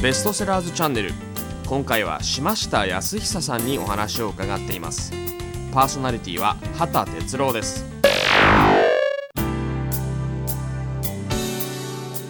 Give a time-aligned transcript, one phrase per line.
[0.00, 1.10] ベストセラーズチャンネル。
[1.66, 5.12] 今回は島下康久さんにお話を伺っています。
[5.72, 7.84] パーソナリティは畑哲郎です。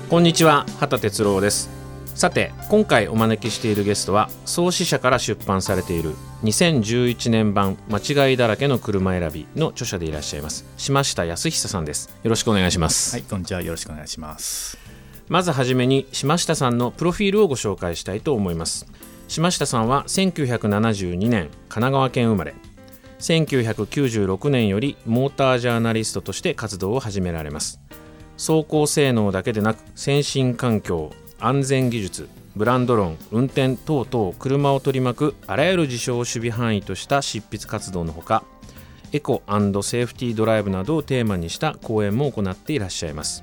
[0.09, 1.69] こんにちは畑哲郎です。
[2.15, 6.15] さて今回お招きしているゲストは創始者から出版されている
[6.45, 12.09] 2011年版間違いだらけの車選びの著者でいらっしゃいます島下康久さんです。
[12.23, 13.15] よろしくお願いします。
[13.15, 13.61] はい、こんにちは。
[13.61, 14.88] よろしくお願いします。
[15.29, 18.87] まずはじめに島下さんのプロフィールをご紹介したいと思います。
[19.29, 22.55] 島下さんは1972年神奈川県生まれ。
[23.21, 27.81] 1996年よりモータージャーナリストとして活動を始められます。
[28.37, 38.45] 走行性能だけでなく先進環境安全技術ブランド論運転等々車を取り巻くあらゆる事象を守備範囲とした執筆活動のほか
[39.13, 43.43] エコセーフティードライブなどをテーマにした講演も行っていらっしゃいます。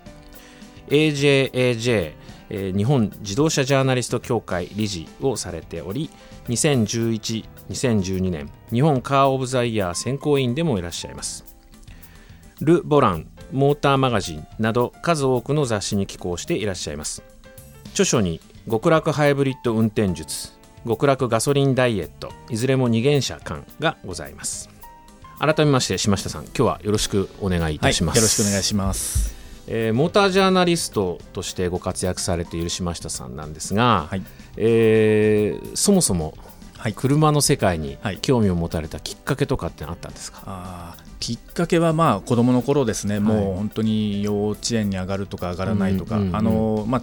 [0.90, 2.14] AJAJ、
[2.50, 6.10] 日本自動車ジャーナリスト協会理事をされており
[6.48, 11.44] 2011、2012年日本カー・オブ・ザ・イヤー選考委員でもいらっしゃいます。
[12.62, 17.24] ル・ボランモーターマガジンなど数多くの雑誌に寄稿していらっしゃいます。
[17.92, 18.40] 著書に
[18.70, 20.54] 極楽ハイブリッド運転術
[20.86, 24.70] 極楽ガソリンダイエットいずれも二元車間がございます。
[25.40, 29.35] 改めまして島下さん今日はよろしくお願いい、たします、よろしくお願いします。
[29.68, 34.22] えーモータージャーナリストとしてご活躍されている島下さんなんですが、はい。
[34.58, 36.34] えーそもそも
[36.78, 36.94] はい。
[36.94, 38.18] 車の世界にはい。
[38.18, 46.20] 興味を持たれたきっかけとかってあったんですか、あーきっかけはまあ子供の頃ですね、もう本当に幼稚園に上がるとか上がらないとか、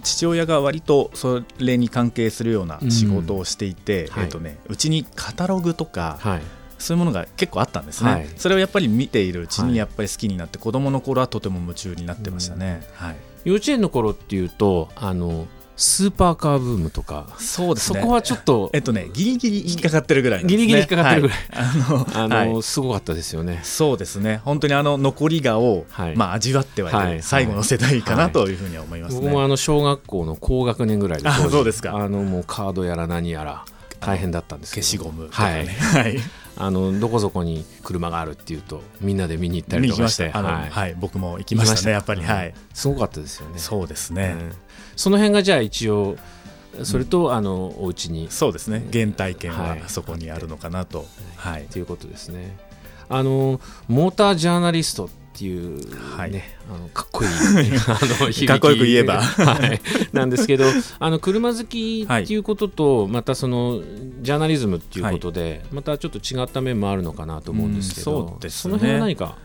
[0.01, 4.23] 父親が割とそれに関係するような仕事をしていて、はい。
[4.25, 6.41] えっとね、うちにカタログとか、はい
[6.83, 8.27] そういうものが結構あったんですね、はい。
[8.37, 9.71] それをやっぱり見ているうちはい。
[9.71, 12.81] にやっぱり好きになって、子供の頃はとても夢中になってましたね。
[12.93, 13.15] はい。
[13.45, 17.99] 幼稚園の頃っていうとあのスーパーカーブームとかそうですね。
[17.99, 21.37] そこはちょっとえっとね、ギリギリ引っかかってるぐらいね、ギリギリ引っかかってるぐらい。
[21.37, 21.47] はい。
[21.51, 22.63] あの あの、はい。
[22.63, 23.59] すごかったですよね。
[23.63, 24.39] そうですね。
[24.45, 26.15] 本当にあの残り香を、はい。
[26.15, 27.23] まあ、味わってはいる、はい。
[27.23, 28.31] 最後の世代かなはい。
[28.31, 29.21] というふうには思いますね。
[29.21, 31.95] 僕もあの小学校の高学年ぐらいでそうですか。
[31.95, 33.65] あのもうカードやら何やら
[33.99, 34.85] 大変だったんですけど。
[34.85, 35.65] 消しゴムとかはい。
[35.65, 36.19] ね、はい、
[36.55, 40.39] あのどこそこに車があるっていうとみんなで見に行ったりとかししてた。
[40.39, 40.91] あの、ははい。
[40.91, 43.59] い僕も行きましたねやっぱり、はい、すごかったですよね。
[43.59, 44.51] そうですね、うん。
[44.95, 46.15] その辺がじゃあ一応
[46.83, 48.27] それと、あのお家に。
[48.31, 48.83] そうですね。
[48.91, 49.83] 原体験ははい。
[49.87, 51.05] そこにあるのかなと、
[51.35, 51.65] はい。
[51.65, 52.57] ということですね。
[53.09, 55.85] あのモータージャーナリストっていう、ね
[56.15, 56.43] はい。
[56.69, 57.29] あのかっこいい
[57.87, 59.21] あのかっこよく言えば。
[59.21, 59.81] はい、
[60.13, 60.65] なんですけど
[60.99, 63.81] あの車好きっていうことと、またその
[64.21, 68.61] ジャーナリズムっていうことで、またちょっと違った面もあるのかなと思うんですけど、うんそうですね。
[68.61, 69.37] その辺は何か？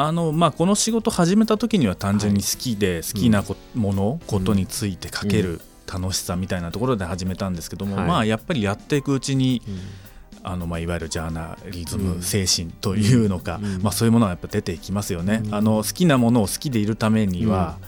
[0.00, 5.60] あのまあ、この仕事始めた時には単純に好きで好きなこもの、ことについて書ける
[5.92, 8.06] 楽しさみたいなところで始めたんですけども、はい。
[8.06, 9.78] まあ、やっぱりやっていくうちに、うん
[10.42, 12.02] あのまあ、いわゆるジャーナリズうん。
[12.16, 13.82] ム精神というのか、うん。
[13.82, 15.54] まあ、そういうものはやっぱ出てきますよね、うん。
[15.54, 17.78] あの好きなものを好きでいるためには、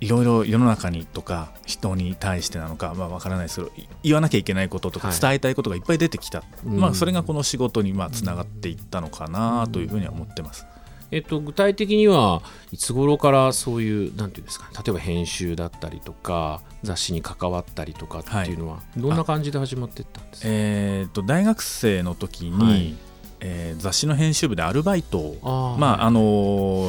[0.00, 5.20] いろいろ世の中にとか人に対してなのか、まあ、わからないですけどい言わなきゃいけないこととかはい。
[5.20, 6.78] 伝えたいことがいっぱい出てきた、うん。
[6.78, 10.66] まあ、それがこの仕事にまあつながっていったのかなというふうには思ってます。
[11.10, 22.94] えっと、具体的にはいつ頃からそういうなんていうんですかね例えば編集だったりとか雑誌に関わったりとかっていうのは、どんな感じで始まっていったんですか、えー、と大学生の時に、はい。
[23.40, 26.20] えー雑誌の編集部でアルバイトをまああの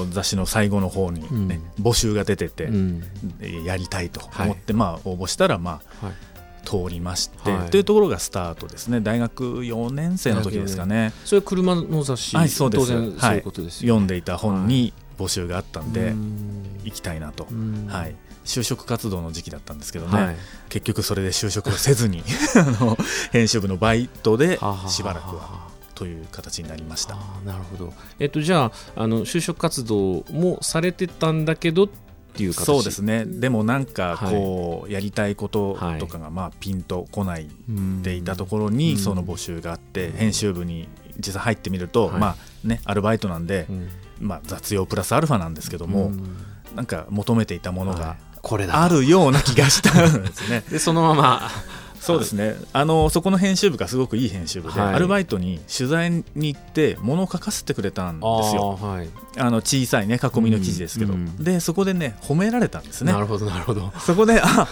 [0.08, 3.04] ー雑誌の最後の方に、ね募集が出てて、うん。
[3.40, 6.16] えーやりたいと思って、まあ、応募したら、まあはい、
[6.64, 7.70] 通りまして、はい。
[7.70, 9.02] というところがスタートですね。
[9.02, 11.14] 大学4年生の時ですかね。
[11.26, 12.88] それは車の雑誌、はいそうです。
[12.88, 16.64] 当然そういうことですよ、読んでいた本に募集があったんで、うん。
[16.84, 17.88] 行きたいなと、うん。
[17.88, 18.16] はい、
[18.46, 20.36] 就職活動の時期だったんですけどね、はい。
[20.70, 22.24] 結局それで就職をせずに
[22.56, 22.98] あの
[23.32, 27.18] 編集部のバイトでしばらくはという形になりました。
[27.46, 31.90] なるほど、えっと、じゃああの就職活動もされてたんだけど
[32.40, 32.66] っていう形。
[32.66, 33.26] そうですね。
[33.26, 38.78] でもなんかこう、やりたいことはいとかがまあピンとこないうんでいたところうん。
[38.78, 40.88] にその募集があって編集部に
[41.18, 42.20] 実際入ってみると、はい。
[42.20, 43.90] まあねアルバイトなんで、うん。
[44.20, 46.38] まあ、雑用プラスアルファなんですけども、うん。
[46.76, 48.18] なんか求めていたものがはい。
[48.42, 50.64] これだあるような気がしたんですね。
[50.72, 51.50] でそのまま
[52.14, 52.56] そうですね。
[52.74, 54.96] あのそこの編集部がすごくいい編集部で、はい。
[54.96, 58.78] アルバイトに取材に行って物を書かせてくれたんですよ。
[58.82, 59.10] はい。
[59.38, 63.14] あの小さいね囲みの記事ですけど、うんうんでそこでね褒められたんですね。
[63.14, 63.92] なるほどなるほど。
[64.00, 64.68] そこであ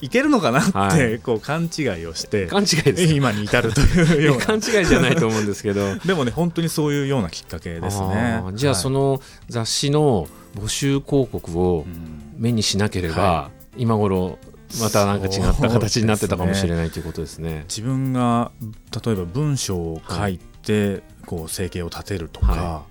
[0.00, 1.18] いけるのかなって、はい。
[1.18, 4.44] こう勘違いをして勘違いです今に至るというような。
[4.46, 5.96] 勘違いじゃないと思うんですけど。
[6.04, 8.42] でもね本当にそういうようなきっかけですね。
[8.54, 12.26] じゃあその、の雑誌の募集広告をうん。
[12.38, 14.38] 目にしなければ、は今頃
[14.80, 17.64] またなんか違った形になってたかもしれないということですね。
[17.68, 18.50] 自分が
[19.04, 22.82] 例えば文章を書いて、こう生計を立てるとか、は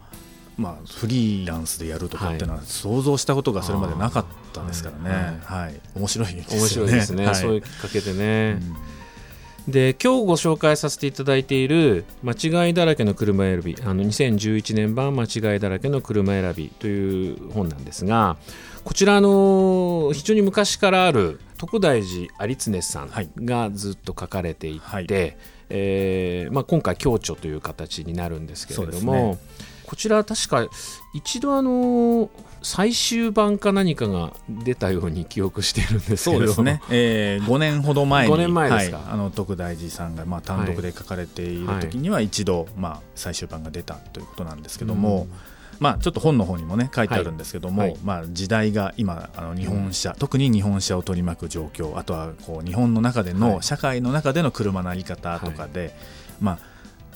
[0.57, 5.80] まあ、フリーランスでやるとかっていうのは想像したことがそれまでなかったですからね、はい。
[5.95, 6.60] 面白いですよね。
[6.60, 7.36] 面白いですね、はい。
[7.36, 8.60] そういうきっかけでね。
[8.62, 8.75] うん。
[9.68, 12.33] で今日ご紹介させていただいている「間
[12.68, 18.38] 違いだらけの車選び」あの2011年版「間違いだらけの車選び」という本なんですが
[18.83, 23.30] こちらあの非常に昔からある徳大寺有常さんはい。
[23.38, 25.07] がずっと書かれていて、はい。
[25.69, 30.68] えーまあ、今回共著という形になるんですけれども、でこちら確か
[31.13, 32.30] 一度あの
[32.63, 36.54] 最終版か何かが出たように記憶しているんですけれど。
[36.54, 38.98] そうですね、えー、5年ほど前に5年前ですか。
[38.98, 45.28] はい、あの徳大寺さんがまあ単独で書かれている時には一度、まあ、最終版が出たということなんですけども、
[45.80, 47.92] まあ、ちょっと本の方にもね書いてあるんですけども、はい。
[47.92, 53.63] はいまあ、時代が今あの日本車、特に日本車を取り巻く状況あとはこう日本の中での、はい。
[53.63, 55.95] 社会の中での車の在り方とかで、
[56.39, 56.60] まあ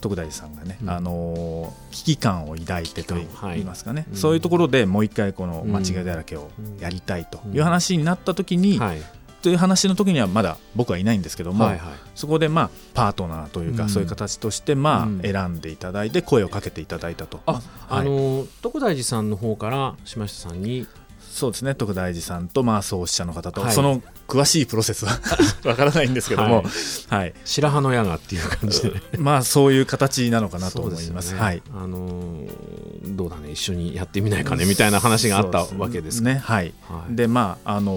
[0.02, 0.90] 徳大寺さんがね、うん。
[0.90, 3.28] あのー危機感を抱いてとい。
[3.44, 4.16] 言いますかね、うん。
[4.16, 5.72] そういうところでもう一回このうん。
[5.76, 7.56] 間違いだらけをやりたいとうん。
[7.56, 9.02] いう話になった時に、はい
[9.42, 11.94] という話の時にはまだ僕はいないんですけども、はいはい。
[12.16, 13.90] そこでまあパートナーというか、うん。
[13.90, 15.20] そういう形としてまうん。
[15.20, 17.42] あ選んでいただいて声をかけていただいたと。
[17.46, 17.62] あ、はい。
[17.90, 20.88] あの徳大寺さんの方から島下さんに
[21.31, 21.76] そうですね。
[21.76, 23.74] 徳大寺さんとまあ創始者の方と、はい。
[23.74, 25.20] その詳しいプロセスは
[25.64, 26.64] わからないんですけども、
[27.08, 27.34] はい。
[27.46, 29.02] 白羽の矢がっていう感じで。
[29.18, 31.34] まあそういう形なのかなと思います。
[31.34, 31.40] ね。
[31.40, 31.62] はい。
[31.76, 33.52] あのーどうだね。
[33.52, 36.30] 一緒にやってみないかねみたいな話があったわけですか。
[36.30, 36.42] ね。
[36.44, 36.74] はい。
[36.88, 37.16] はい。
[37.16, 37.94] でまああの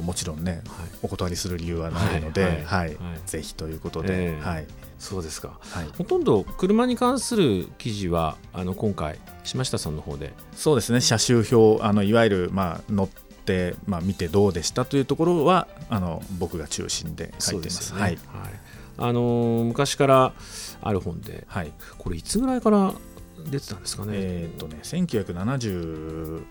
[0.00, 0.62] ーもちろんねはい。
[1.02, 2.68] お断りする理由はないので、ははいい。
[2.68, 2.96] はい。
[3.26, 4.44] ぜひということで、ええ。
[4.44, 4.66] はい
[4.98, 5.58] そうですか。
[5.60, 5.88] はい。
[5.96, 10.32] ほとんど車に関する記事はあの今回島下さんの方で。
[10.54, 11.00] そうですね。
[11.00, 17.94] 車種表あのいわゆるまあ乗ってまあ見てどうでしたというところはあの僕が中心で書いています。
[17.94, 18.18] はい。
[19.00, 20.32] あのー昔から
[20.82, 21.72] ある本ではい。
[21.98, 22.92] これいつぐらいから
[23.48, 26.42] 出てたんですかね、えーっとね1976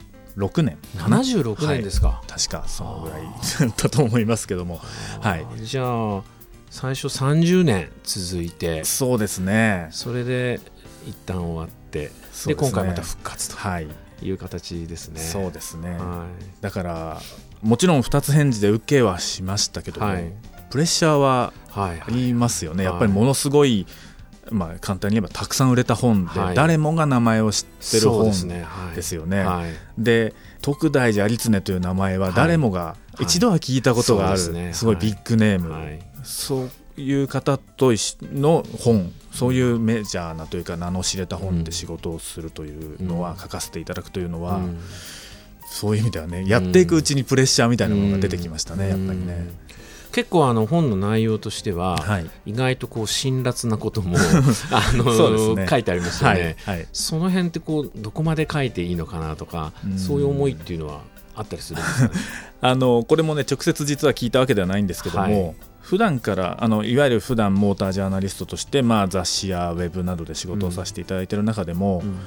[0.64, 3.30] 年76年ですか、確かそのぐらいだ
[3.66, 4.80] ったと思いますけども。
[5.20, 5.46] はい。
[5.64, 6.24] じゃあ
[6.70, 8.84] 最初30年続いて。
[8.84, 9.88] そうですね。
[9.92, 10.60] それで
[11.08, 11.78] 一旦終わって。
[11.88, 12.56] ですね。
[12.56, 13.88] で今回また復活とはい。
[14.22, 15.22] いう形ですね。
[15.22, 15.92] そうですね。
[15.92, 16.26] は
[16.62, 17.22] だから
[17.62, 20.32] もちろん2つ返事で受けはしましたけい、ども、はい。
[20.70, 22.94] プレッシャーははいありますよね、はい。
[22.94, 23.86] やっぱりものすごい、
[24.50, 26.56] まあ、簡単に言えばたくさん売れた本で、はい。
[26.56, 28.32] 誰もが名前を知ってる本
[28.96, 29.44] ですよね。
[29.44, 29.72] はい。
[29.98, 33.24] で徳大寺有常という名前は誰もがい。
[33.24, 34.74] 一度は聞いたことがある、そうですね。
[34.74, 36.00] すごいビッグネーム、はい。
[36.24, 36.68] そ
[36.98, 37.92] ういう方と
[38.34, 44.80] の本そういうメジャーなというか名の知れた本で仕事をするというのは、うん書かせていただくというのは、うん。
[45.70, 49.50] そういう意味ではねやっていくうちにプレッシャーみたいなものが出てきましたね、やっぱりね。
[50.22, 54.18] うん結構あの本の内容としては、はい、意外とこう辛辣なことも
[54.72, 55.68] あのね。
[55.70, 56.56] 書いてありますよはね。
[56.66, 56.70] い。
[56.70, 56.88] はい。
[56.92, 60.00] その辺ってこうどこまで書いていいのかなとか、うん。
[60.00, 61.02] そういう思いっていうのは
[61.36, 62.14] あったりするんですか？
[62.16, 62.22] ね。
[62.62, 65.56] あのこれもね直接実は聞いたわけではないんですけども、はい。
[65.82, 72.18] 普段からあのいわゆる普段モータージャーナリストとして、まあ、雑誌やウェブなどで仕事をさせていただいている中でも、うん。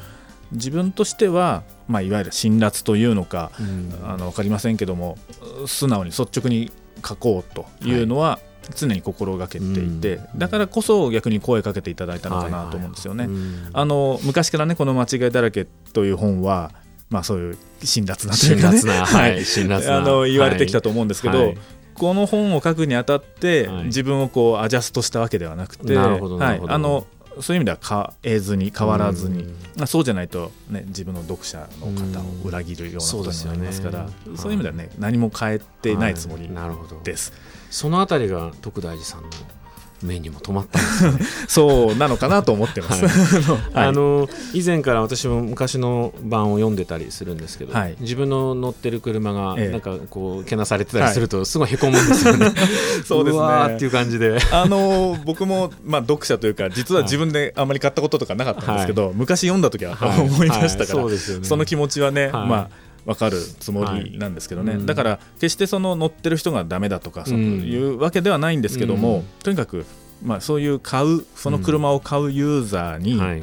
[0.53, 3.93] 自分としては、まあ、いわゆる辛辣というのか、うん。
[4.05, 5.19] あの分かりませんけども
[5.67, 6.71] 素直に率直に
[7.07, 8.39] 書こうというのは、
[8.75, 9.69] 常に心がけてい
[10.01, 10.39] て、うん。
[10.39, 13.25] だからこそ逆に声かけていただいたのかなと思うんですよね。
[13.25, 13.71] うん。
[13.73, 16.73] あの昔からねこの「間違いだらけ」という本は、
[17.09, 18.79] まあ、そういう辛辣なというかね。
[18.79, 19.99] 辛辣な、はい、辛辣な。
[19.99, 21.59] あの言われてきたと思うんですけど、はい。
[21.95, 23.85] この本を書くにあたって、はい。
[23.85, 26.17] 自分をこうアジャストしたわけではなくては
[26.55, 27.07] い、あの
[27.43, 27.79] そういう意味では
[28.23, 29.51] 変えずに変わらずに、うん。
[29.77, 36.49] まあ、そうじゃないと、ね、自分の読者の方を裏切るようなことになりますから、うんそういう意味ではね何も変えてないつもり
[37.05, 37.33] です、
[37.71, 39.29] そのあたりが徳大寺さんの
[40.03, 41.13] 目にも止まったんですね。
[41.49, 43.07] そうなのかなと思ってます。
[43.07, 43.87] はい。
[43.89, 47.97] あの以前から私も昔の版を読んでたりするんですけど、はい。
[48.01, 49.69] 自分の乗ってる車がええ。
[49.69, 52.53] なんかこうけなされてたりするとすごいへこむんですよね。
[53.05, 53.43] そうですね。
[53.43, 54.39] わーっていう感じで。
[54.53, 60.21] あの僕も、まあ、読者というか実は自分であんまり買ったこととかなかったんですけど、昔読んだ時ははい。
[60.21, 61.19] 思いましたから、はい。
[61.19, 61.39] そね。
[61.43, 62.49] その気持ちはね、はい。
[62.49, 64.81] まあ分かるつもりなんですけどね、はい。
[64.81, 69.25] うんだから決してその乗ってる人がダメだとかそういうわけではないんですけども、うん。
[69.43, 69.87] とにかく、
[70.23, 73.43] まあ、そういう買うその車を買うユーザーにはい。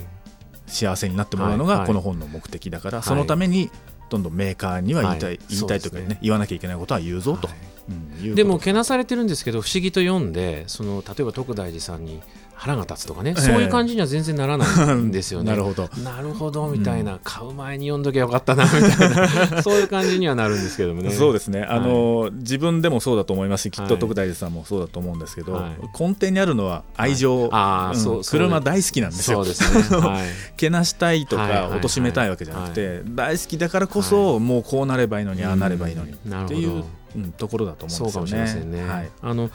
[0.68, 3.08] 幸せになってもらうのがこの本の目的だから、はい。
[3.08, 3.72] そのために
[4.10, 5.40] どんどんメーカーには言いたい、はい。
[5.50, 6.20] 言いたいとかねね。
[6.22, 7.58] 言わなきゃいけないことは言うぞと、はい。
[7.58, 12.22] うんでもけなされてるんですけど不思議と読んでその例えば徳大寺さんに
[12.58, 13.42] 腹が立つとかね、ええ。
[13.42, 15.52] そういう感じには全然ならないんですよね。
[15.52, 15.90] なるほど。
[16.04, 19.62] なるほどみたいな、買う前に読んどきゃよかったなみたいな。
[19.62, 21.12] そういう感じにはなるんですけどもね。
[21.12, 21.62] そうですね。
[21.62, 25.74] あの、自分でもそうだと思いますしきっはいと徳大さんもそうだと思うんですけど、はい。
[26.00, 27.96] 根底にあるのは愛情、ああ、うん。
[27.96, 28.40] そうそう。
[28.40, 29.44] 車大好きなんですよ。
[29.44, 29.98] そうですね。
[30.02, 30.24] はい。
[30.58, 31.70] けなしたいとはいはいはい。
[31.70, 36.84] か貶めたいわけじゃなくて、大好きだからこそ、もうこうなればいいのに、ああなればいいのにっていう、
[37.16, 37.32] うん。
[37.34, 38.46] ところだと思うんそうですよね。
[38.46, 38.90] かもしれませんね。
[38.90, 39.10] はい。
[39.22, 39.50] あの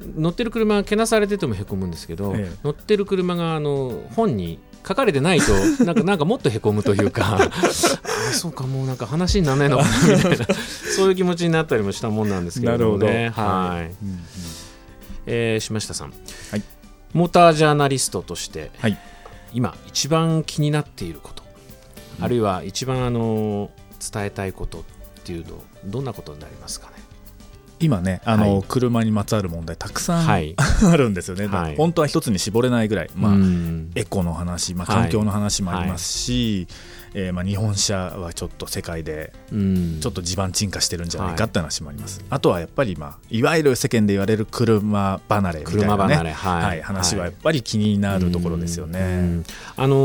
[0.00, 2.56] 乗ってる車がけなされててもへこむんですけど、ええ。
[2.64, 5.52] 乗ってる車があの本に書かれてないと
[5.84, 7.38] なんかなんかもっとへこむというか。
[7.40, 7.72] ああ
[8.32, 9.84] そうかもうなんか話にならないのか。
[9.84, 10.46] なみたいな
[10.96, 13.30] そういう気持ちになったりもしたもんなんですけれどもね。
[13.30, 14.20] はい、うんうん。
[15.26, 16.12] えー島下さん、
[16.50, 16.62] はい。
[17.12, 18.98] モータージャーナリストとして、はい。
[19.54, 21.42] 今一番気になっていること、
[22.20, 23.70] あるいは一番あの
[24.12, 24.82] 伝えたいことっ
[25.24, 27.05] ていうとどんなことになりますかね？
[27.78, 28.64] 今ねあの、はい。
[28.66, 30.54] 車にまつわる問題たくさん、はい。
[30.84, 31.76] あるんですよね、はい。
[31.76, 33.90] 本当は一つに絞れないぐらい、まあうん。
[33.94, 35.02] エコの話、まあ、はい。
[35.02, 36.66] 環境の話もありますし、
[37.14, 40.00] えーまあ、日本車はちょっと世界でうん。
[40.00, 46.64] ちょっと地盤沈下してるんじゃないはいかって話もあります、あとはやっぱり、まあ、いわゆる世間で言われる車離れみたいな、ね、車離れはい。
[46.64, 49.00] はい、話はやっぱり気になるところですよね。
[49.00, 49.44] うん。
[49.76, 49.96] あの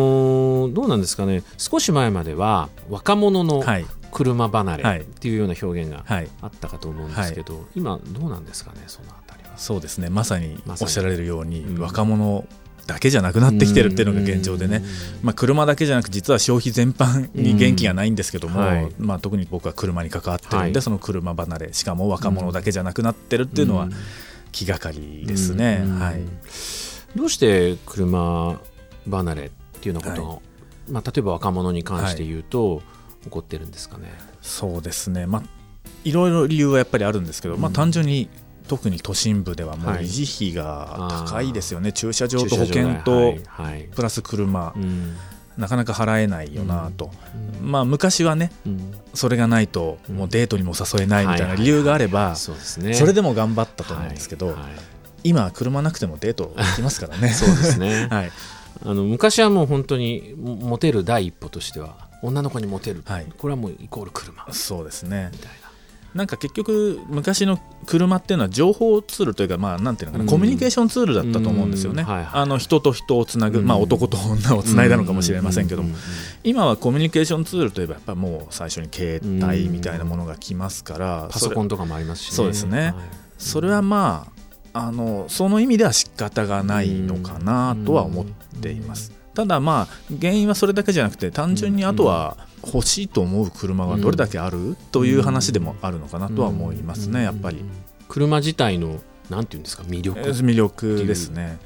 [0.69, 1.43] ーどうなんですかね。
[1.57, 4.99] 少し前までは若者のはい車離はい。
[4.99, 6.29] れっていうような表現がはい。
[6.41, 9.57] あったかと思うんですけど、今どうなんですかねそのあたりは？
[9.57, 10.09] そうですね。
[10.09, 11.81] まさにおっしゃられるように、うん。
[11.81, 12.45] 若者
[12.87, 14.83] だけじゃなくなってきてるっていうのが現状でね、
[15.21, 18.65] まあ、車だけじゃなく実は消費全般に元気がないんですけども、うん。
[18.65, 18.91] はい。
[18.97, 20.81] まあ、特に僕は車に関わってるんで、はい。
[20.81, 23.87] その車離れしかも若者だけじゃなくなってるっていうのは
[24.51, 25.81] 気がかりですね。
[25.83, 25.99] うん。
[25.99, 26.21] はい。
[27.15, 28.59] どうして車
[29.09, 29.49] 離れっ
[29.79, 30.39] ていうようなことが、
[30.89, 32.81] まあ、例えば若者に関して言うと、
[33.23, 34.11] 起こってるんですかね。
[34.41, 35.43] そうですね、まあ、
[36.03, 37.73] いろいろ理由はやっぱりあるんですけど、まあ、うん。
[37.73, 38.29] 単純に
[38.67, 40.05] 特に都心部ではもうはい。
[40.05, 43.89] 維持費が高いですよね、駐車場と保険とはいはい。
[43.93, 45.15] プラス車、うん。
[45.57, 47.11] なかなか払えないよなと、
[47.61, 47.71] うん。
[47.71, 48.93] まあ、昔はねうん。
[49.13, 50.15] それがないとうん。
[50.15, 51.65] もうデートにも誘えないみたいははいない。
[51.65, 52.53] 理由があればそ
[53.05, 54.55] れでも頑張ったと思うんですけど、はい。
[54.55, 54.71] はい。
[55.23, 57.29] 今は車なくてもデートできますからね。
[57.33, 58.07] そうですね。
[58.09, 58.31] はい。
[58.83, 63.27] あの昔はもう本当にもモテる第一歩としては女の子にモテる、はい。
[63.37, 64.45] これはもうイコール車。
[64.51, 65.29] そうですね。
[65.31, 65.71] みたいな。
[66.13, 70.29] なんか結局昔の車っていうのは情報ツールというかまあなんていうのかな、うん。
[70.29, 73.65] コミュニケーションツールだったと思うんですよね、あの人と人をつなぐ、うん。
[73.65, 75.95] まあ男と女をつないだのかもしれませんけども、
[76.43, 82.35] 今はコミュニケーションツールといえばやっぱもう最初に携帯みたいなものが来ますから、ンパソコンとかもありますしね。
[82.35, 82.77] そうですね。
[82.79, 82.93] はい。
[83.37, 84.27] それはま
[84.73, 88.25] ああのその意味では仕方がないのかなとは思っ
[88.61, 89.13] ています。
[89.33, 97.63] ただまあ原因はそれだけじゃなくて単純にあとは欲しいと思う車がどれだけあるという話でもあるのかなとは思いますねやっぱり。
[98.07, 101.57] 車自体のなんていうんですか魅力、魅力ですね。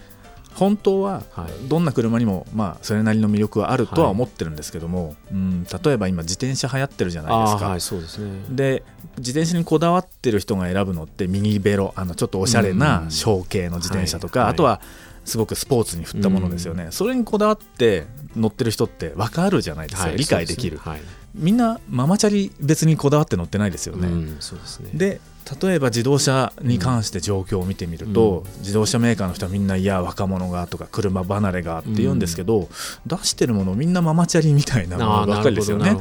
[0.53, 1.67] 本当ははい。
[1.67, 7.69] どんな車にもまあそれなりの魅力はあるとは思ってるんですけども、うん、例えば今自転車流行ってるじゃないですか。
[7.69, 8.45] はいそうですね。
[8.49, 8.83] で
[9.17, 14.53] 自転車にこだわってる人が選ぶのってミニベロあのちょっとおしゃれな小径の自転車とか、はいはい。
[14.53, 14.81] あとは
[15.25, 18.05] すごくスポーツに振ったものですよね、それにこだわって
[18.35, 20.77] 乗ってる人って分かるじゃないですか、はい理解できる。
[20.77, 20.81] ね。
[20.85, 21.01] はい。
[21.33, 24.91] みんなママチャリ別にこだわって乗ってないですよね、うんそうですね。
[24.93, 25.19] で
[25.61, 28.59] 例えば自動車に関して状況を見てみると、うん。
[28.61, 32.67] 自動車メーカーの人はみんないや若者がとか車離れがって言うんですけど、
[33.05, 35.95] 出してるものみんなママチャリみたいなものばっかりですよね。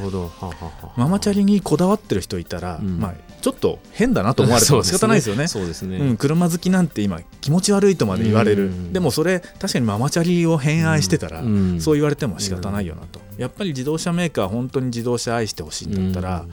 [0.97, 2.99] ママチャリにこだわってる人いたら、うん。
[2.99, 5.47] まあ、ちょっと変だなと思われても仕方ないですよね。
[5.47, 5.97] そうですね。
[5.97, 8.93] うん、車好きなんて今気持ち悪いとまで言われる、うん。
[8.93, 11.79] でもそれ確かにママチャリを偏愛してたら、うん。
[11.79, 16.45] そう言われても仕方ないよなと、やっぱり自動車メーカーは本当に自動車愛してほしいんだったら、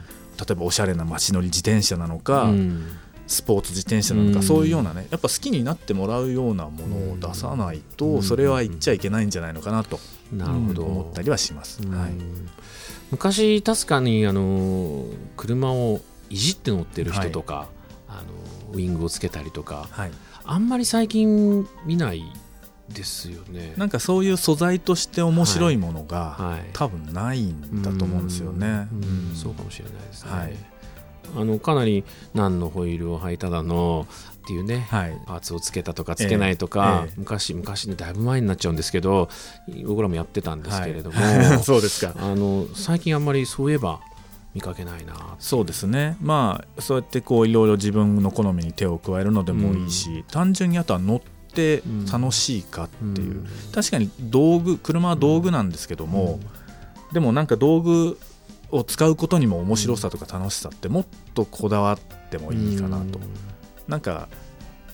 [0.45, 2.87] 例えばおしゃれな街乗り自転車なのか、うん。
[3.27, 4.43] スポーツ自転車なのか、うん。
[4.43, 8.23] そういうようなねやっぱ好きになってもらうようなものを出さないと、うん。
[8.23, 10.01] それは言っちゃいけないんじゃないのかなと、
[10.33, 11.83] なるほど、うん思ったりはします。
[11.83, 11.99] うん。
[11.99, 12.11] はい。
[13.11, 15.07] 昔確かにあの
[15.37, 17.69] 車をいじって乗ってる人とか、
[18.09, 18.23] あ
[18.71, 20.11] のウイングをつけたりとかはい。
[20.45, 22.25] あんまり最近見ない
[22.89, 23.75] ですよね。
[23.77, 28.89] なんかそういう素材として面白いものが、はい、多分ないんだと思うんですよね。
[28.93, 30.31] うんうんそうかもしれないですね。
[30.31, 30.73] はい
[31.35, 34.07] あのかなり何のホイールを履いただの
[34.43, 39.29] っていうね、はいパーツをつけたとかつけないとか、ええええ昔昔ねだいぶ前になっちゃうんですけど
[39.87, 42.15] 僕らもやってたんですけれども、はい そうですか。
[42.19, 44.01] あの最近あんまりそういえば
[44.55, 46.17] 見かけないなそうですね。
[46.21, 51.23] まあそうやってこういろいろ自分の好みに手を加えるのでもいいし、単純にあとは乗
[51.53, 53.33] って楽しいかっていう。
[53.33, 53.47] うん。
[53.73, 56.41] 確かに道具車は道具なんですけども、
[57.13, 58.19] でもなんか道具
[58.71, 61.99] を使うことにも面白さとか楽しさってもっとこだわっ
[62.31, 63.21] てもいいかなと。
[63.87, 64.29] なんか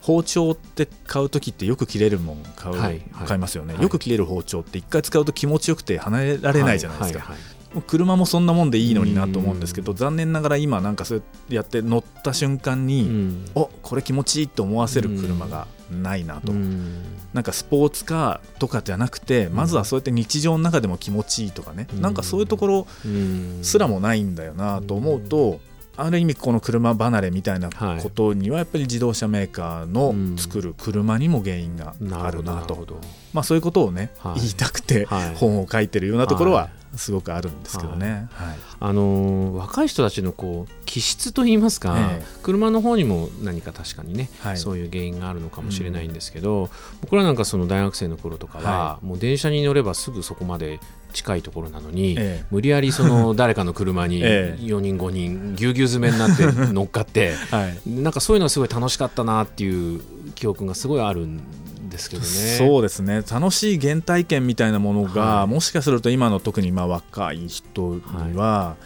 [0.02, 3.28] 包丁って買う時ってよく切れるもん買う、はいはい。
[3.28, 3.82] 買いますよね、はい。
[3.82, 13.44] よく切れる包丁って一回使うと気持ちよくて離れられないじゃないですか、はいはい車もそんなもんでいいのになと思うんですけど残念ながら今なんかそうやって乗った瞬間に、うん。
[13.54, 17.02] おこれ気持ちいいって思わせる車がないなと、うん。
[17.32, 22.00] なんかスポーツカーとかじゃなくてまずはそうやって日常の中でも気持ちいいとかね、うん。
[22.00, 23.58] なんかそういうところうん。
[23.62, 25.60] すらもないんだよなと思うと、
[25.98, 32.86] ある意味この車離れみたいなことにはやっぱり自動車メーカーの作る車にも原因があるなと、
[33.32, 34.40] まあ、そういうことをね、はい。
[34.40, 35.34] 言いたくてはい。
[35.34, 38.28] 本を書いてるようなところははすごくあるんですけどね。
[38.32, 38.56] はい。
[38.80, 42.26] あのー若い人たちのこう気質といいますか、ええ。
[42.42, 44.56] 車の方にも何か確かにね、はい。
[44.56, 50.80] そういう原因があるのかもしれないんですけど、僕らなんかその大学生の頃とかは、はもう電車に乗ればすぐそこまで
[51.12, 52.44] 近いところなのに、ええ。
[52.50, 54.62] 無理やりその 誰かの車にええ。
[54.62, 57.90] 4人5人ぎゅうぎゅう詰めになって乗っかって はい。
[57.90, 60.00] なんかそういうのがすごい楽しかったなっていう
[60.34, 61.40] 記憶がすごいあるん
[61.88, 62.28] ですけどね。
[62.28, 63.22] そうですね。
[63.30, 65.46] 楽しい原体験みたいなものが、はい。
[65.46, 68.76] もしかすると今の特にまあ若い人には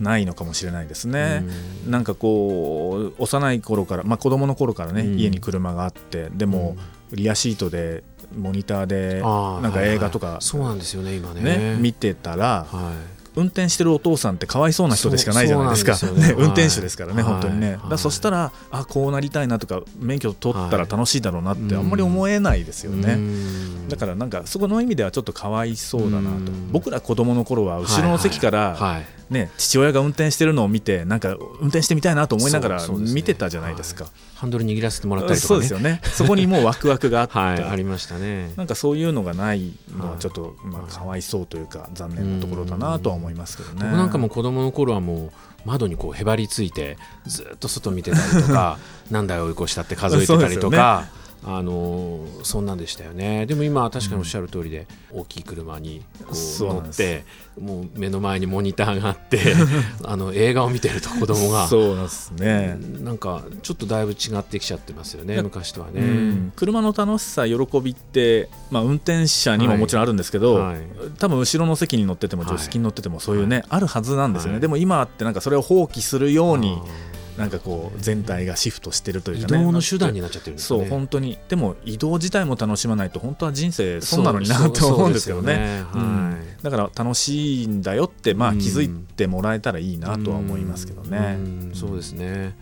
[0.00, 1.44] ないのかもしれないですね。
[1.84, 1.90] うん。
[1.90, 5.18] なんかこう幼い頃から、まあ、子供の頃からね、うん。
[5.18, 6.76] 家に車があってでも、
[7.12, 8.02] リアシートで
[8.36, 11.42] モニターでなんか映画とかそうなんですよね今ね。
[11.42, 13.16] ね見てたらはい。
[13.36, 15.94] 運転してるお父さんってかわいそうな人でしかないじゃないですか。
[16.12, 16.28] ね。
[16.28, 17.32] ね運転手ですからね、はい。
[17.34, 17.90] 本当にね、はい。
[17.90, 21.84] だそしたらあこうなりたいなとか免許取ったら楽しいだろうなってはい。
[21.84, 23.88] あんまり思えないですよね、うん。
[23.88, 26.36] だからなんかそこの意味ではちょっとかわいそうだなと。
[26.36, 26.72] うん。
[26.72, 34.06] 僕ら子供の頃は後ろの席から、はいね、父親が運転してるのを見てなんか運転してみたいなと思いながら見てたじゃないですか。
[34.36, 35.56] ハンドル握らせてもらったりとかね。
[35.56, 36.00] そうですよね。
[36.04, 38.52] そこにもうワクワクがあって、 はいありましたね。
[38.56, 43.76] なんかそういうのがないのははいちょっとまあかわいそうというか残念なところだなとは思いますけどね。
[43.80, 45.30] 僕なんかも子供の頃はもう
[45.64, 48.78] 窓にこうへばりついてずっと外見てたりとか
[49.10, 51.06] なんだよ追い越したって数えてたりとか、
[51.46, 53.46] あのーそんなんでしたよね。
[53.46, 57.24] でも今は確かにおっしゃる通りで、大きい車にこそう乗って
[57.60, 59.40] もう目の前にモニターがあって
[60.04, 61.68] あの映画を見てると子供が。
[61.68, 62.78] そうなんですね。
[63.02, 66.00] なんかちょっとだいぶ違ってきちゃってますよね昔とはね。
[66.00, 66.52] うん。
[66.56, 70.76] 車の楽しさ、喜びって、まあ、運転者にももちろんあるんですけど、はい。
[71.18, 79.64] 多分後ろの席に乗っててもはい助手席に乗っててもそういうね、あるはずなんですよね、はいでも今ってなんかそれを放棄するようにあなんかこう全体がシフトしてるというー移かね。
[79.64, 80.88] 動の手段になっちゃってるんですかそうね。
[80.88, 81.38] 本当に。
[81.48, 85.54] でも移動自体も楽しまないと本当は人生損なのになそうって思うんですけどね。
[85.54, 85.84] そうですよね。
[85.94, 86.30] うん。
[86.30, 86.62] はい。
[86.62, 88.58] だから楽しいんだよってまあうん。
[88.58, 91.36] 気づいてもらえたらいいなとは思いますけどね。
[91.38, 91.70] うん。
[91.74, 92.56] そうですね。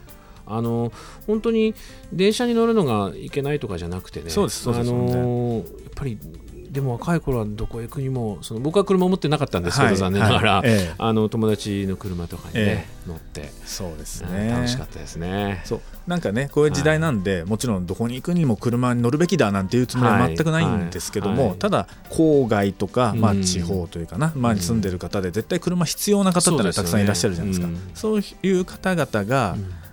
[0.46, 0.92] あの
[1.26, 1.74] 本当に
[2.12, 4.30] 電車に乗るのがいけないとかじゃなくてね。
[4.30, 6.18] そうですそうですあのやっぱり
[6.74, 10.94] でも若い頃はどこへ行くにもその僕は車持ってなかったんですけど、はい残念ながら、はいええ。
[10.98, 15.62] あの友達の車とかにね、え乗って、そうですうんね楽しかったですね。
[15.64, 15.80] そう。
[16.08, 21.48] なんかねこういう時代なんで、もちろんどこに行くにも車に乗るべきだなんていうつもりは全くないんですけども、はい。
[21.50, 21.58] はい。
[21.58, 27.68] ただ郊外とか、まあ、うん地方というかな、まあ、住んでる方で絶対車必要な方ってのはたくさんいらっしゃるじゃないですか。
[27.94, 29.84] そうそういう方々がう、んうん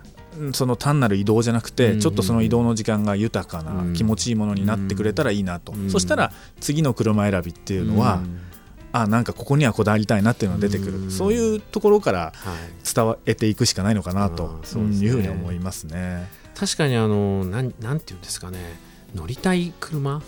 [0.53, 1.99] その単なる移動じゃなくて、うん。
[1.99, 3.93] ちょっとその移動の時間が豊かな、うん。
[3.93, 5.89] 気持ちいいものになってくれたらいいなと、うん。
[5.89, 8.39] そしたら次の車選びっていうのは、ん。
[8.93, 11.11] あなんかここにはこだわりたいなっていうのが出てくる、うん。
[11.11, 12.93] そういうところからはい。
[12.93, 16.27] 伝えていくしかないのかなと、いうふうに思いますね。
[16.55, 18.57] 確かにあのなんなんていうんですかね。
[19.15, 20.21] 乗りたい車？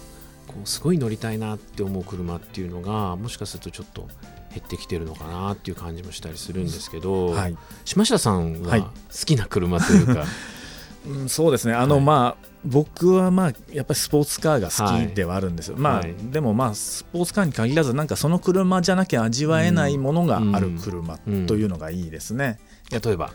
[0.48, 4.08] こうすごい乗りたいなって思う車っていうのがもしかするとちょっと
[4.54, 7.58] 減ってきてるのかなっていう感じもしたりするんですけど、はい。
[7.86, 8.82] 島下さんはい。
[8.82, 8.92] は好
[9.26, 10.26] きな車というか、
[11.08, 11.74] うん、そうですね。
[11.74, 12.04] あの、はい。
[12.06, 16.16] まあ僕はまあやっぱりスポーツカーが好きではあるんですよ、まあ、はい。
[16.32, 22.60] でもまあスポーツカーに限らずなんかその車じゃなきゃ味わえないものがある車うんというのがいいですね。
[22.90, 23.32] 例えば。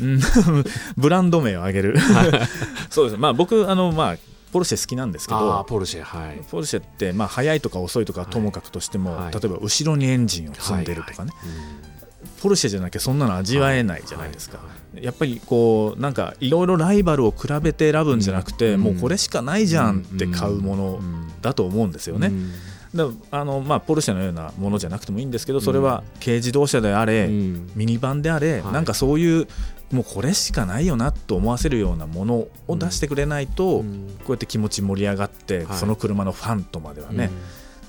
[0.00, 0.20] うん。
[0.96, 1.98] ブランド名を挙げる。
[2.90, 3.20] そうです。
[3.20, 4.16] まあ僕あのまあ
[4.52, 6.40] ポルシェ好きなんですけどポルシェはい。
[6.50, 9.32] ポルシェってまあ速いとか遅いとかともかくとしても、はい。
[9.32, 11.32] 例えば後ろにエンジンを積んでるとかね、
[11.86, 11.92] うん
[12.42, 14.64] ポルシェじゃなきゃそんなの味わえないじゃないですか、は
[15.00, 18.80] やっぱりこうなんかいろいろライバルを比べて選ぶんじゃなくて、うん。
[18.80, 21.00] もうこれしかないじゃんって買うもの
[21.40, 22.28] だと思うんですよね。
[22.28, 22.52] うん。
[22.94, 27.70] だあのまあ、ポルシェのようなものじゃなくてもいいんですけどそれは軽自動車であれ、うん。
[27.74, 28.72] ミニバンであれ、はい。
[28.72, 29.46] なんかそういう
[29.92, 34.16] もうこれしかないよなと思わせるようなものを出してくれないと、うん。
[34.20, 35.76] こうやって気持ち盛り上がって、はい。
[35.76, 37.30] その車のファンとまではね、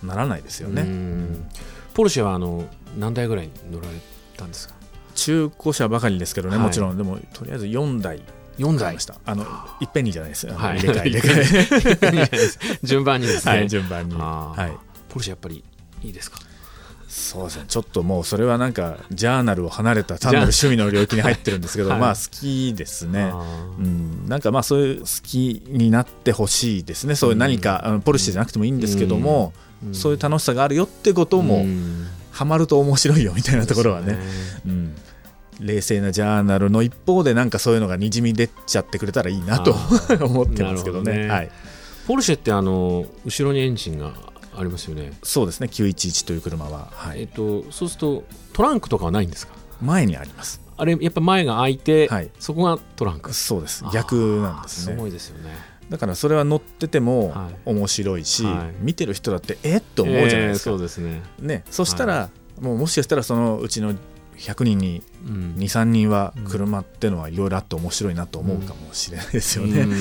[0.03, 0.81] ならないですようんね。
[0.81, 1.45] うん。
[1.93, 2.65] ポルシェはあの
[2.97, 3.93] 何台ぐらい乗られ
[4.35, 4.75] たんですか？
[5.15, 6.65] 中古車ばかりですけどね、はい。
[6.65, 6.97] もちろん。
[6.97, 8.21] でもとりあえず4台
[8.57, 8.97] 4台。
[9.25, 9.45] あの
[9.79, 10.79] いっぺんにじゃないですよ、はい。
[10.79, 11.09] 入れ替え。
[11.09, 14.77] 入れ替順番にですえ、ね、はい、順番に、はい、
[15.09, 15.63] ポルシェやっぱり
[16.01, 16.39] いいですか？
[17.13, 17.65] そうですね。
[17.67, 21.99] ちょっともうそれはなんかジャーナルを離れた単なる趣味の領域に入ってるんですけど、はい。
[21.99, 23.31] まあ好きですね。
[23.77, 27.13] うん、なんかまあそういう好きになってほしいですね。
[27.13, 29.53] そういう何か、あのポルシェじゃなくてもいいんですけども、
[29.85, 29.93] うん。
[29.93, 34.17] そういう楽しさがあるよってことも、うんハマると面白いよみたいなところはね。
[34.65, 34.95] うん、
[35.59, 39.89] 冷静なジャーナルの一方でなんかそういうのがにじみ出ちゃってくれたらいいなとあ
[40.25, 41.27] 思ってますけどね。
[41.27, 41.27] ね。
[41.27, 41.51] はい、
[42.07, 44.13] ポルシェってあの後ろにエンジンが
[44.57, 45.67] ありますよね、そうですね。
[45.67, 49.53] 911という車は、はい、えっとそうするとトランクとかはないんですか？
[49.81, 50.61] 前にあります。
[50.75, 52.31] あれやっぱ前が開いて、はい。
[52.39, 53.33] そこがトランク。
[53.33, 53.83] そうです。
[53.93, 55.55] 逆なんですあーすごねいですよね。
[55.89, 57.55] だからそれは乗っててもはい。
[57.65, 58.75] 面白いし、はい。
[58.79, 63.93] 見てる人だってえっと思うじゃないですか、えーそうですね、ね、そしたら、もうもしかしたらそのうちの
[64.37, 65.55] 100人にうん。
[65.59, 69.81] 23人は車ってのはいろいろあって面白いなと思うかもしれないですよね。
[69.81, 69.93] うん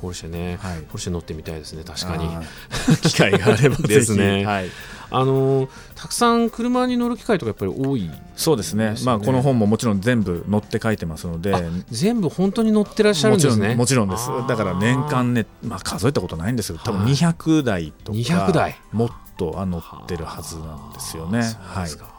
[0.00, 0.82] ポルシェね、はい。
[0.82, 2.28] ポルシェ乗ってみたいですね確かに。
[3.02, 4.44] 機会があればですね。
[4.44, 4.70] はい、
[5.10, 8.94] あのーたくさん車に乗る機会とかやっぱり多いそうですね。
[9.04, 11.52] まあ、この本ももちろん全部載って書いてますので。
[11.52, 13.74] あ全部本当に乗ってらっしゃるんですね。
[13.74, 14.28] もちろんです。
[14.46, 18.76] だから年間ね、まあ、数えたことないんですけど多分はい200台とか、200台。
[18.92, 21.40] もっとあ乗ってるはずなんですよね。
[21.60, 22.17] はい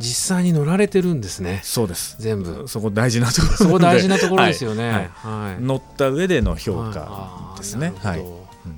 [0.00, 1.60] 実際に乗られてるんですね。
[1.62, 2.16] そうです。
[2.18, 2.66] 全部。
[2.66, 5.10] そこ大事なところそこ大事なところはいですよね、はい。
[5.52, 5.62] はい。
[5.62, 6.92] 乗った上での評はい。
[6.92, 7.92] 価ですね。
[7.98, 8.24] はい。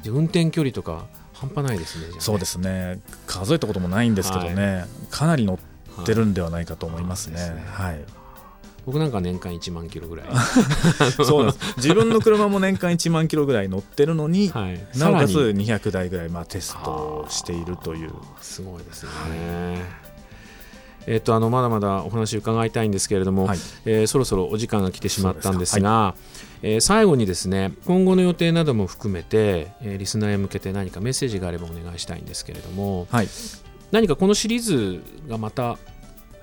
[0.08, 3.00] 運転距離とか半端ないですねそうですね。
[3.26, 5.58] 数えたこともないんですけどね、かなり乗
[6.00, 7.40] ってるんではないかと思いますね。
[7.66, 8.00] はい。
[8.84, 10.26] 僕なんか年間1万キロぐらい、
[11.24, 11.74] そうなんです。
[11.76, 15.66] 自分の車も年間1万キロぐらい乗ってるのに、はい、なおかつさらに。
[15.66, 18.12] 200台ぐらいまあテストをしているという。
[18.40, 19.10] すごいですね、
[21.06, 23.58] えっとあのまだまだお話伺いたいんですけれども、はい。
[23.84, 26.14] えーそろそろお時間が来てしまったんですが
[26.62, 33.28] えー最後にですね今後の予定なども含めて、えーリスナーへ向けて何かメッセージがあればお願いしたいんですけれどもはい。
[33.90, 35.78] 何かこのシリーズがまた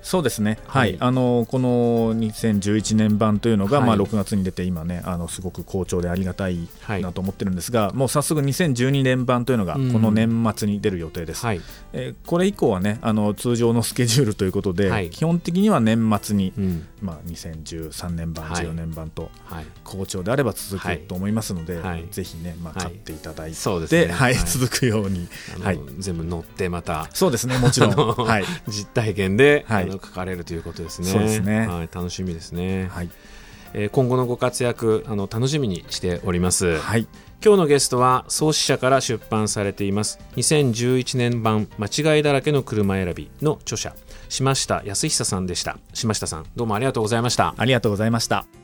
[0.02, 0.94] そうですね、ははい。
[0.94, 3.86] いあのこの2011年版というのが、はい。
[3.88, 7.02] まあ、6月に出て今ねあのすごく好調でありがたいはい。
[7.02, 10.02] なと思ってるんですが、もう早速2012年版というのがこうん。
[10.02, 11.60] の年末に出る予定です、はい、
[11.92, 15.10] えーこれ以降はねあの通常のスケジュールということで、はい。
[15.10, 16.86] 基本的には年末に、うん。
[17.02, 18.64] まあ、2013年版、はい。
[18.64, 22.06] 14年版とはい、好調であれば続くと思いますので、はい。
[22.10, 22.82] ぜひね、まあ、はい。
[22.84, 24.12] 買っていただいて、そうですね。
[24.12, 24.46] はいはい。
[24.46, 25.28] 続くように、
[25.62, 28.44] はい、全部乗ってまたそうですねもちろん、はい。
[28.68, 29.89] 実体験で、はい。
[29.89, 31.08] あの書かれるということですね。
[31.08, 33.10] そうですねはい、楽しみですね、はい
[33.72, 36.78] えー今後のご活躍あの楽しみにしております。
[36.78, 37.06] はい、
[37.44, 43.94] 今日のゲストは創始者から出版されています2011年版間違いだらけの車選びの著者
[44.28, 48.59] 島下康久さんでした島下さんどうもありがとうございましたありがとうございました。